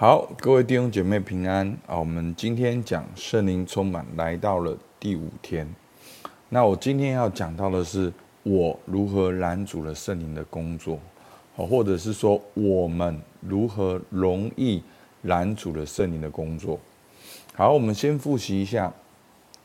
[0.00, 1.98] 好，各位弟兄姐妹平安啊！
[1.98, 5.68] 我们今天讲圣灵充满，来到了第五天。
[6.48, 8.10] 那我今天要讲到的是，
[8.42, 10.98] 我如何拦阻了圣灵的工作，
[11.54, 14.82] 好或者是说，我们如何容易
[15.24, 16.80] 拦阻了圣灵的工作。
[17.52, 18.90] 好，我们先复习一下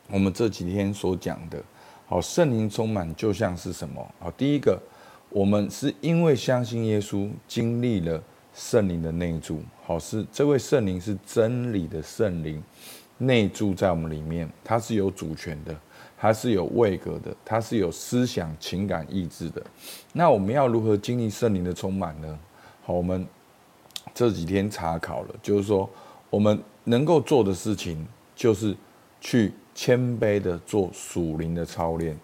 [0.09, 1.63] 我们这几天所讲的。
[2.07, 4.05] 好，圣灵充满就像是什么？
[4.19, 4.77] 好，第一个，
[5.29, 8.21] 我们是因为相信耶稣，经历了。
[8.57, 12.61] 圣灵的内住，好，是这位圣灵是真理的圣灵，
[13.19, 15.75] 内住在我们里面，它是有主权的，
[16.17, 19.63] 它是有位格的，它是有思想、情感、意志的。
[20.11, 22.39] 那我们要如何经历圣灵的充满呢？
[22.83, 23.27] 好，我们
[24.11, 25.87] 这几天查考了，就是说
[26.31, 28.03] 我们能够做的事情，
[28.35, 28.75] 就是
[29.21, 32.17] 去谦卑的做属灵的操练。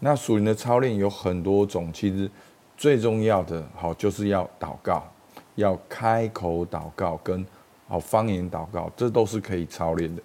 [0.00, 2.30] 那属灵的操练有很多种，其实
[2.76, 5.10] 最重要的，好，就是要祷告。
[5.56, 7.44] 要开口祷告，跟
[7.88, 10.22] 好方言祷告，这都是可以操练的。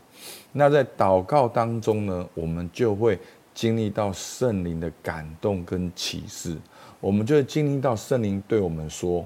[0.51, 3.19] 那在祷告当中呢，我们就会
[3.53, 6.57] 经历到圣灵的感动跟启示，
[6.99, 9.25] 我们就会经历到圣灵对我们说，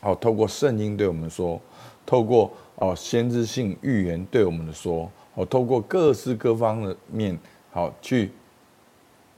[0.00, 1.60] 好，透过圣经对我们说，
[2.04, 7.38] 透过哦先知性预言对我们的说，好，透过各式各方的面，
[7.70, 8.30] 好去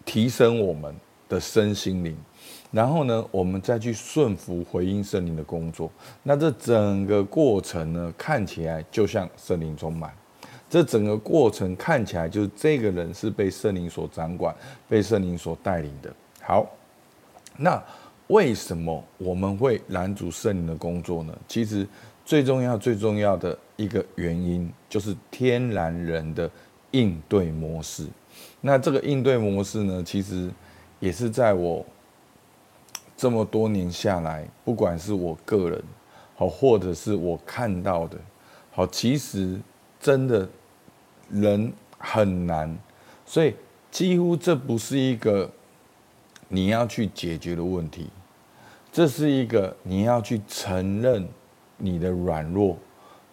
[0.04, 0.94] 提升我们
[1.30, 2.14] 的身心灵。
[2.70, 5.90] 然后呢，我们再去顺服回应圣灵的工作。
[6.22, 10.12] 那这整个过程呢，看起来就像圣灵充满。
[10.68, 14.54] 这整个过程看起来就是这个人是被圣灵所掌管、
[14.88, 16.14] 被圣灵所带领的。
[16.40, 16.64] 好，
[17.56, 17.82] 那
[18.28, 21.36] 为什么我们会拦阻圣灵的工作呢？
[21.48, 21.84] 其实
[22.24, 26.48] 最重要、最重要的一个原因就是天然人的
[26.92, 28.06] 应对模式。
[28.60, 30.48] 那这个应对模式呢，其实
[31.00, 31.84] 也是在我。
[33.16, 35.84] 这么多年下来，不管是我个人，
[36.36, 38.16] 好，或者是我看到的，
[38.72, 39.60] 好，其实
[40.00, 40.48] 真的
[41.28, 42.74] 人很难，
[43.26, 43.54] 所以
[43.90, 45.50] 几乎这不是一个
[46.48, 48.08] 你要去解决的问题，
[48.90, 51.28] 这是一个你要去承认
[51.76, 52.74] 你的软弱，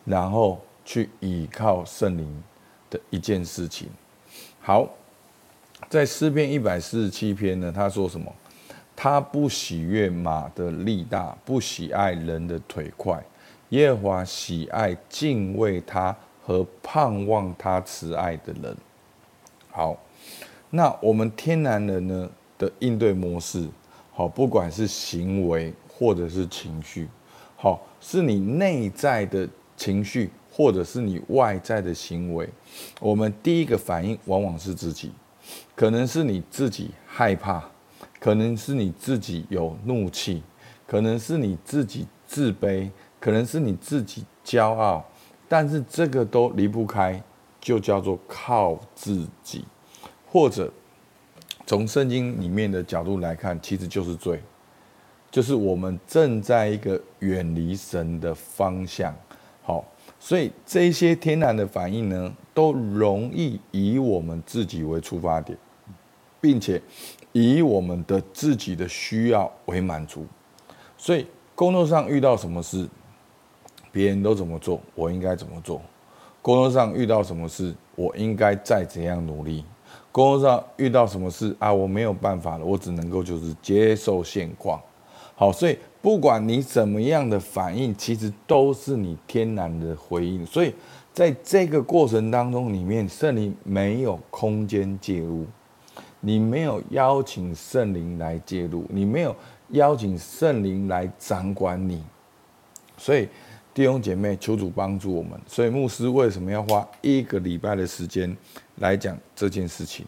[0.04, 2.44] 然后去倚靠圣灵
[2.90, 3.88] 的一件事情。
[4.60, 4.90] 好，
[5.90, 8.34] 在诗篇一百四十七篇呢，他说什么？
[8.94, 13.24] 他不喜悦马的力大，不喜爱人的腿快。
[13.70, 18.76] 耶和华喜爱敬畏他和盼望他慈爱的人。
[19.70, 19.98] 好，
[20.70, 23.68] 那我们天然人呢的应对模式，
[24.12, 27.08] 好，不管是行为或者是情绪，
[27.56, 32.50] 好，是你内在的情绪，或者是你外在的行为，
[33.00, 35.12] 我们第一个反应往往是自己，
[35.76, 37.64] 可能是你自己害怕。
[38.20, 40.42] 可能是你自己有怒气，
[40.88, 45.06] 可能是你自己自卑，可能是你自己骄傲，
[45.48, 47.22] 但是这个都离不开，
[47.62, 49.64] 就叫做靠自己，
[50.26, 50.74] 或者
[51.68, 54.42] 从圣经里面的角度来看，其实就是罪，
[55.30, 59.16] 就是我们正在一个远离神的方向。
[59.62, 59.86] 好，
[60.20, 65.58] 所以这些天然的反应呢，都容易以我们自己为出发点，
[66.42, 66.82] 并且。
[67.34, 70.26] 以我们的自己的需要为满足，
[70.98, 72.88] 所以工作上遇到什么事，
[73.92, 75.80] 别人都怎么做，我应该怎么做？
[76.42, 79.64] 工作上遇到什么事，我应该再怎样努力？
[80.12, 84.82] 工作上遇到什么事啊，我没有办法了，我只能够就是接受现况。
[85.40, 90.44] 好，所以不管你怎么样的反应，其实都是你天然的回应。
[90.44, 90.74] 所以
[91.14, 95.46] 在这个过程当中里面，圣灵没有空间介入。
[96.22, 99.36] 你没有邀请圣灵来介入，你没有
[99.70, 102.04] 邀请圣灵来掌管你，
[102.98, 103.30] 所以
[103.76, 105.40] 弟兄姐妹，求主帮助我们。
[105.46, 108.36] 所以牧师为什么要花一个礼拜的时间
[108.78, 110.04] 来讲这件事情？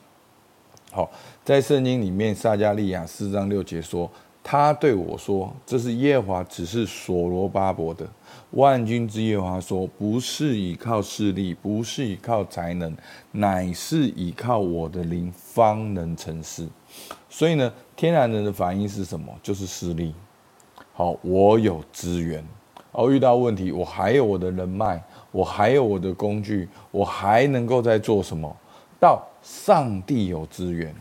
[0.92, 1.08] 好，
[1.46, 4.10] 在圣经里面，撒迦利亚四章六节说。
[4.42, 8.08] 他对我说：“这是耶华只是所罗巴伯的。
[8.52, 12.96] 万军之耶华说：不是依靠势力，不是依靠才能，
[13.34, 16.68] 乃是依靠我的灵，方能成事。
[17.30, 19.32] 所以呢，天然人的反应是什么？
[19.44, 20.16] 就是势力。
[20.94, 22.44] 好，我有资源，
[22.92, 25.00] 哦，遇到问题，我还有我的人脉，
[25.32, 28.52] 我还有我的工具，我还能够在做什么？
[29.00, 30.96] 到上帝有资源。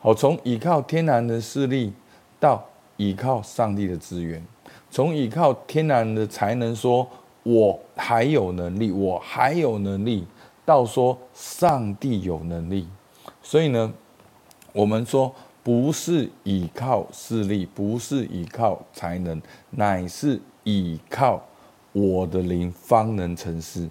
[0.00, 1.92] 好，从依靠天然的势力
[2.40, 2.64] 到。
[2.98, 4.44] 依靠上帝的资源，
[4.90, 7.08] 从依靠天然的才能说，
[7.42, 10.26] 我还有能力，我还有能力，
[10.66, 12.86] 到说上帝有能力。
[13.42, 13.90] 所以呢，
[14.72, 19.40] 我们说不是依靠势力，不是依靠才能，
[19.70, 21.42] 乃是依靠
[21.92, 23.88] 我的灵方能成事。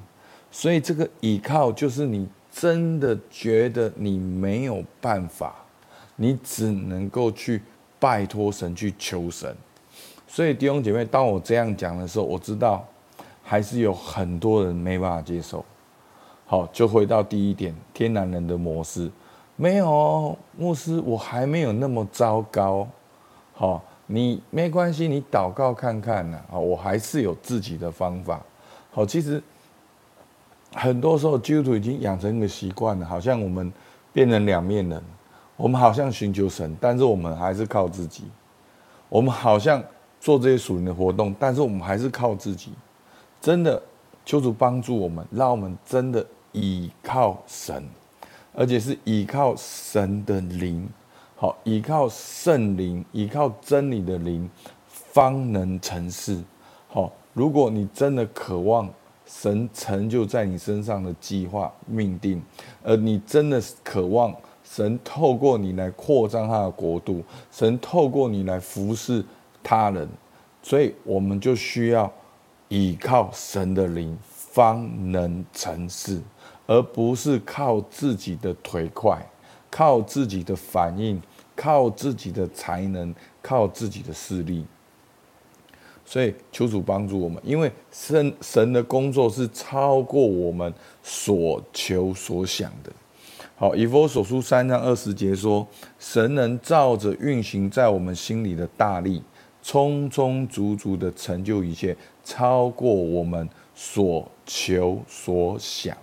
[0.52, 5.56] 所以这个倚靠就是你真的觉得你没有办法，
[6.16, 7.62] 你只能够去
[8.00, 9.56] 拜托神去求神。
[10.28, 12.86] 所以弟兄姐妹，当我这样讲的时候，我知道
[13.44, 15.64] 还是有很多人没办法接受。
[16.46, 19.10] 好，就回到第一点，天然人的模式，
[19.56, 22.88] 没有牧师，我还没有那么糟糕。
[23.54, 26.40] 好，你没关系，你祷告看看呢。
[26.52, 28.42] 啊，我还是有自己的方法。
[28.92, 29.42] 好，其实
[30.74, 33.72] 很多时候基督徒已经养成一个习惯了，好像我们
[34.14, 35.04] 变成两面人，
[35.58, 38.24] 我们好像寻求神，但是我们还是靠自己。
[39.10, 39.84] 我们好像
[40.22, 42.72] 做这些属灵的活动，但是我们还是靠自己。
[43.42, 43.82] 真的，
[44.24, 47.84] 求主帮助我们，让我们真的倚靠神，
[48.54, 50.88] 而且是倚靠神的灵，
[51.36, 54.50] 好，倚靠圣灵，倚靠真理的灵，
[54.88, 56.40] 方能成事。
[56.88, 58.88] 好，如果你真的渴望
[59.26, 62.42] 神成就在你身上的计划命定，
[62.84, 64.36] 而你真的渴望
[64.70, 69.24] 神透过你来扩张他的国度，神透过你来服侍
[69.64, 70.08] 他人。
[70.62, 72.12] 所以我们就需要
[72.68, 76.22] 倚靠神的灵，方能成事，
[76.66, 79.26] 而不是靠自己的腿快，
[79.72, 81.22] 靠自己的反应，
[81.56, 84.66] 靠自己的才能，靠自己的势力。
[86.06, 92.92] 所以求主帮助我们，因为神神的工作是超过我们所求所想的。
[93.60, 95.68] 好，以弗所书三章二十节说
[95.98, 99.24] ：“神能照着运行在我们心里的大力。”
[99.64, 105.98] 充充足足的成就一切，超过我们所求所想。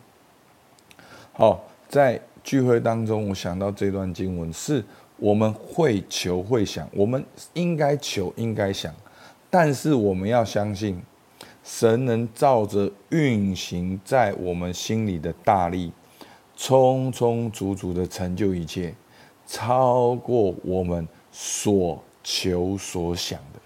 [1.33, 4.85] 好，在聚会当中，我想到这段经文是
[5.17, 7.25] 我们会求会想，我们
[7.55, 8.93] 应该求应该想，
[9.49, 11.01] 但是我们要相信，
[11.62, 15.91] 神能照着运行在我们心里的大力，
[16.56, 18.95] 充充足足的成就一切，
[19.47, 23.61] 超过我们所求所想的。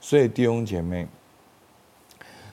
[0.00, 1.06] 所以弟兄姐妹，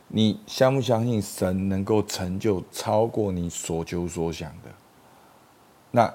[0.07, 4.69] 你相不相信神能够成就超过你所求所想的？
[5.91, 6.13] 那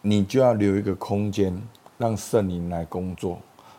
[0.00, 1.60] 你就要留一个空间，
[1.98, 3.38] 让圣灵来工作，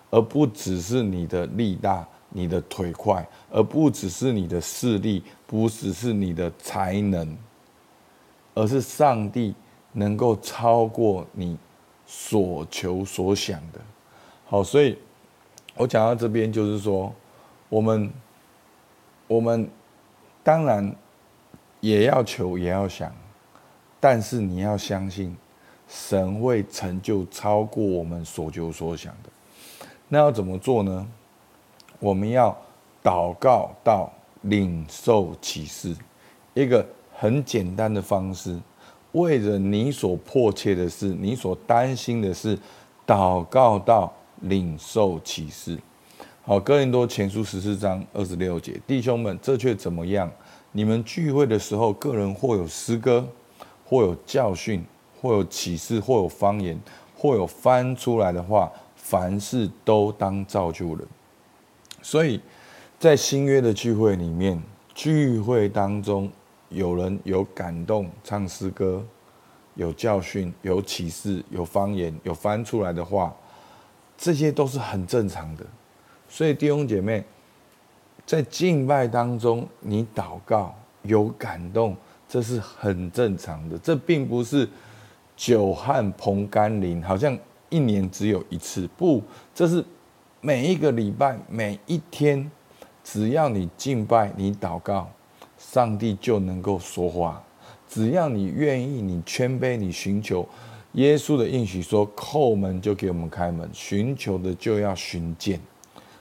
[0.09, 7.35] 而不只是你的力大、你的腿快，而不只是你的势力，不只是你的才能，
[8.53, 9.53] 而是上帝
[9.91, 11.57] 能够超过你
[12.05, 13.79] 所求所想的。
[14.45, 14.97] 好，所以。
[15.75, 17.11] 我讲到这边，就是说，
[17.67, 18.13] 我们，
[19.25, 19.67] 我们
[20.43, 20.95] 当然
[21.79, 23.11] 也要求，也要想，
[23.99, 25.35] 但是你要相信，
[25.87, 29.87] 神会成就超过我们所求所想的。
[30.07, 31.07] 那要怎么做呢？
[31.97, 32.55] 我们要
[33.03, 35.97] 祷告到领受启示，
[36.53, 36.85] 一个
[37.23, 38.59] 很简单的方式，
[39.13, 42.59] 为了你所迫切的事，你所担心的事，
[43.07, 44.11] 祷告到。
[44.49, 45.79] 领受启示，
[46.41, 50.29] 好，哥林多前书十四章二十六节，弟兄们，这却怎么样？
[50.73, 53.25] 你们聚会的时候，个人或有诗歌，
[53.85, 54.83] 或有教训，
[55.21, 56.77] 或有启示，或有方言，
[57.15, 61.07] 或有翻出来的话，凡事都当造就人。
[62.01, 62.41] 所以
[62.99, 64.61] 在新约的聚会里面，
[64.93, 66.29] 聚会当中
[66.73, 69.01] 有人有感动，唱诗歌，
[69.75, 73.33] 有教训，有启示，有方言，有翻出来的话。
[74.15, 75.65] 这些都是很正常的，
[76.29, 77.23] 所以弟兄姐妹，
[78.25, 81.97] 在敬拜当中，你祷告有感动，
[82.29, 83.77] 这是很正常的。
[83.79, 84.69] 这并不是
[85.35, 87.37] 久旱逢甘霖，好像
[87.69, 88.87] 一年只有一次。
[88.95, 89.21] 不，
[89.53, 89.83] 这是
[90.39, 92.49] 每一个礼拜、每一天，
[93.03, 95.09] 只要你敬拜、你祷告，
[95.71, 97.41] 上帝就能够说话。
[97.87, 100.47] 只要你愿意，你谦卑，你寻求。
[100.93, 105.59] 耶稣的应许说：“叩门就给我们开门，寻求的就要寻见。”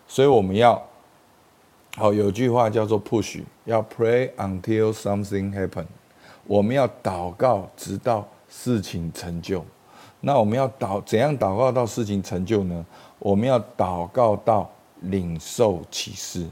[0.08, 0.82] 所以我们要
[1.96, 5.84] 好，有句话叫做 “push”，要 pray until something happen。
[6.46, 9.64] 我们要祷告，直到事情成就。
[10.20, 12.86] 那我们要祷怎样祷告到事情成就呢？
[13.18, 14.70] 我们要祷告到
[15.00, 16.46] 领受启示，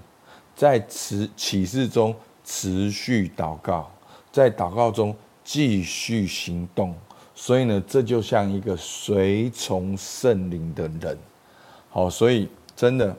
[0.54, 2.14] 在此启示中
[2.52, 3.88] 持续祷告，
[4.33, 5.14] 在祷告中
[5.45, 6.92] 继续行动。
[7.33, 11.16] 所以呢，这就像一个随从圣灵的人，
[11.88, 13.16] 好，所以真的，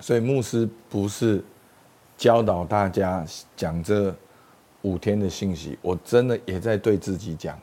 [0.00, 1.44] 所以牧师不是
[2.16, 3.24] 教导大家
[3.54, 4.12] 讲这
[4.80, 7.56] 五天的信息，我真的也在对自己讲，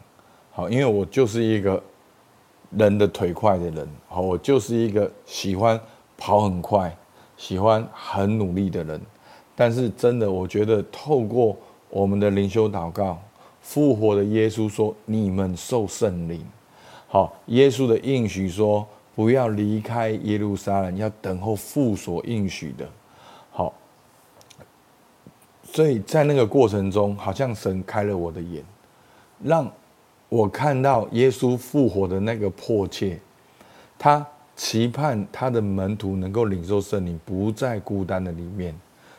[0.51, 1.83] 好，因为我就是一个
[2.69, 5.77] 人的腿快的人，好，我就是一个喜欢
[6.15, 6.95] 跑很快、
[7.35, 9.01] 喜欢很努力的人，
[9.55, 11.55] 但是真的，我觉得透过
[11.89, 13.17] 我们的灵修祷告，
[13.61, 16.45] 复活的耶稣说：“你们受圣灵。”
[17.07, 18.85] 好，耶稣的应许说
[19.15, 22.85] ：“不要离开耶路撒冷，要等候父所应许的。”
[23.49, 23.73] 好，
[25.63, 28.61] 所以在那个过程中，好像神开了我的眼，
[29.41, 29.71] 让
[30.27, 33.17] 我看到耶稣复活的那个迫切，
[33.97, 34.25] 他
[34.57, 38.75] 期盼他的门徒能够领受圣灵，不再孤单的里面。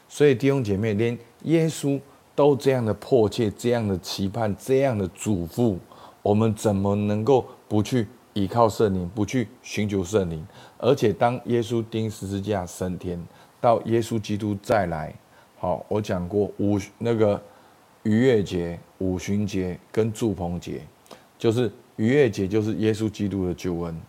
[0.09, 2.01] 所以弟兄姐妹，连耶稣
[2.35, 5.77] 都这样的迫切、这样的期盼、这样的嘱咐，
[6.23, 10.47] 我们怎么能够不去依靠圣灵，不去寻求圣灵？
[10.79, 13.21] 而且当耶稣钉十字架升天，
[13.61, 15.15] 到耶稣基督再来，
[15.59, 17.41] 好，我讲过五那个
[18.03, 20.83] 逾越节、五旬节跟祝棚节，
[21.39, 24.01] 就是逾越节就是耶稣基督的救恩，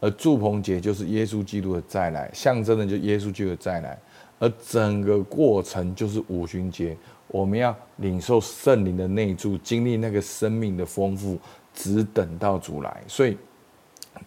[0.00, 3.98] 而祝棚节就是耶稣基督的再来，象征的就耶稣基督的再来。
[4.40, 6.96] 而整个过程就是五旬节，
[7.28, 11.38] 我们要领受圣灵的内住，经历那个生命的丰富，
[11.74, 13.04] 只等到主来。
[13.06, 13.36] 所以，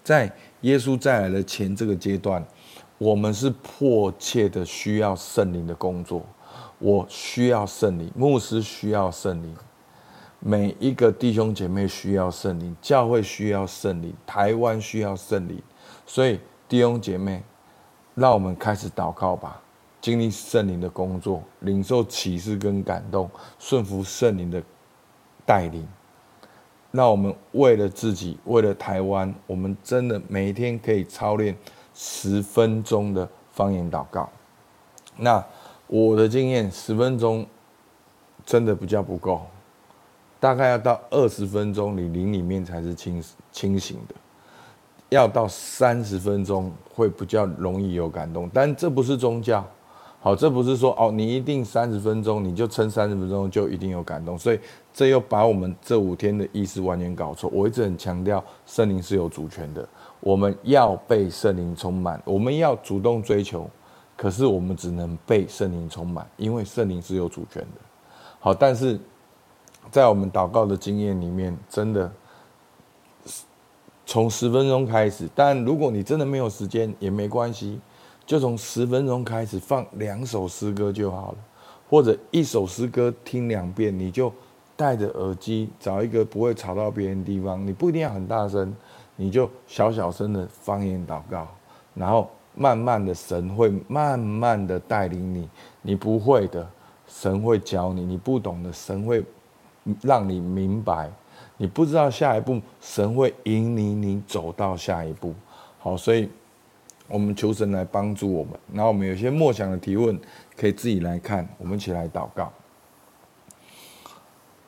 [0.04, 2.46] 在耶稣再来的前这个阶段，
[3.00, 6.24] 我们是迫切的需要圣灵的工作。
[6.78, 9.56] 我需要圣灵，牧师需要圣灵，
[10.40, 15.60] 每一个弟兄姐妹需要圣灵，教会需要圣灵，台湾需要圣灵。
[16.06, 16.40] 所以，
[16.70, 17.42] 弟兄姐妹，
[18.14, 19.63] 让我们开始祷告吧。
[20.04, 24.62] 经历圣灵的工作，领受启示跟感动，顺服圣灵的
[25.46, 25.88] 带领。
[26.92, 31.58] 那我们为了自己，为了台湾，我们真的每天可以操练
[31.94, 34.30] 十分钟的方言祷告。
[35.16, 35.42] 那
[35.88, 37.48] 我的经验，十分钟
[38.46, 39.44] 真的比较不够，
[40.38, 44.16] 大概要到二十分钟，你灵里面才是清清醒的。
[45.08, 49.66] 要到三十分钟会比较容易有感动，但这不是宗教。
[50.24, 54.60] 好，这不是说哦，你一定三十分钟，你就撑三十分钟就一定有感动，所以
[54.94, 57.50] 这又把我们这五天的意思完全搞错。
[57.54, 59.86] 我一直很强调，圣灵是有主权的，
[60.22, 63.70] 我们要被圣灵充满，我们要主动追求，
[64.16, 67.82] 可是我们只能被圣灵充满，因为圣灵是有主权的。
[68.40, 68.98] 好，但是
[69.92, 72.10] 在我们祷告的经验里面，真的
[74.06, 77.78] 从十分钟开始，但如果你真的没有时间也没关系。
[78.26, 81.38] 就从十分钟开始放两首诗歌就好了，
[81.90, 84.32] 或者一首诗歌听两遍，你就
[84.78, 88.74] 戴着耳机找一个不会吵到别人的地方，你不一定要很大声，
[89.18, 91.46] 你就小小声的方言祷告，
[91.94, 95.50] 然后慢慢的神会慢慢的带领你，
[95.82, 96.66] 你不会的
[97.08, 99.22] 神会教你，你不懂的神会
[100.02, 101.12] 让你明白，
[101.58, 105.34] 你不知道下一步神会引领你走到下一步，
[105.80, 106.30] 好，所以。
[107.08, 110.20] 我们求神来帮助我们，然后我们有些默想的提问，
[110.56, 111.48] 可以自己来看。
[111.58, 112.52] 我们一起来祷告。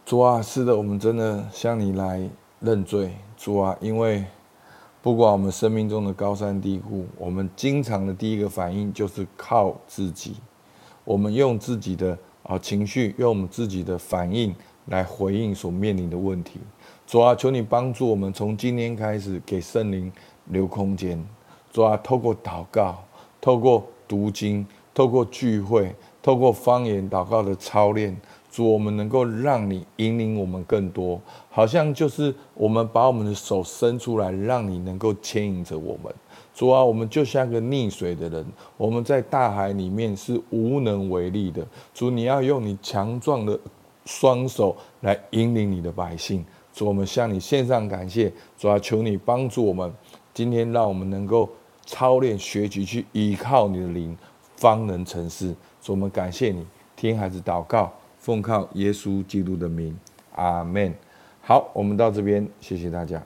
[0.06, 3.12] 主啊，是的，我们真的向你来认罪。
[3.36, 4.24] 主啊，因为
[5.02, 10.36] 不管我们生命中的高山低谷，我们经常的第一个反应就是靠自己。
[11.04, 14.54] 我们用自己的啊情绪，用我们自己的反应
[14.88, 16.60] 来回应所面临的问题。
[17.08, 20.12] 主啊，求你帮助我们，从今天开始给圣灵
[20.46, 21.24] 留空间。
[21.76, 23.04] 主啊，透过祷告，
[23.42, 28.16] 透过读经，透过聚会，透过方言祷告的操练，
[28.50, 36.16] 主，我们能够让你引领我们更多，好像就是我们把我们的手伸出来，让你能够牵引着我们。
[36.54, 38.46] 主啊，我们就像个溺水的人，
[38.78, 41.68] 我们在大海里面是无能为力的。
[41.94, 43.60] 主，你要用你强壮的
[44.06, 46.46] 双手来引领你的百姓。
[46.74, 48.32] 主，我们向你献上感谢。
[48.58, 49.94] 主啊，求你帮助我们，
[50.34, 51.50] 今天让我们能够。
[51.86, 54.18] 操练学习去依靠你的灵，
[54.58, 55.56] 方能成事。
[55.80, 56.66] 所以我们感谢你，
[56.96, 59.98] 听孩子祷告，奉靠耶稣基督的名，
[60.34, 60.94] 阿门。
[61.42, 63.24] 好，我们到这边，谢谢大家。